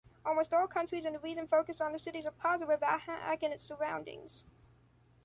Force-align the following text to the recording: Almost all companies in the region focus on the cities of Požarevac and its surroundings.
Almost 0.25 0.51
all 0.51 0.65
companies 0.65 1.05
in 1.05 1.13
the 1.13 1.19
region 1.19 1.47
focus 1.47 1.79
on 1.79 1.91
the 1.91 1.99
cities 1.99 2.25
of 2.25 2.35
Požarevac 2.39 3.03
and 3.43 3.53
its 3.53 3.63
surroundings. 3.63 4.45